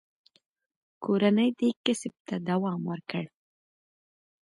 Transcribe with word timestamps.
کورنۍ 1.03 1.49
دې 1.59 1.69
کسب 1.83 2.13
ته 2.27 2.35
دوام 2.49 2.79
ورکړ. 2.91 3.25